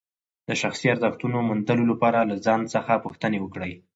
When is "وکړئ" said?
3.41-3.73